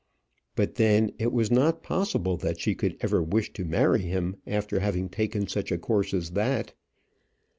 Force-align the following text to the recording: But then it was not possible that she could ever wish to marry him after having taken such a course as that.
But 0.55 0.77
then 0.77 1.11
it 1.19 1.31
was 1.31 1.51
not 1.51 1.83
possible 1.83 2.35
that 2.37 2.59
she 2.59 2.73
could 2.73 2.97
ever 3.01 3.21
wish 3.21 3.53
to 3.53 3.63
marry 3.63 4.01
him 4.01 4.37
after 4.47 4.79
having 4.79 5.09
taken 5.09 5.45
such 5.47 5.71
a 5.71 5.77
course 5.77 6.11
as 6.11 6.31
that. 6.31 6.73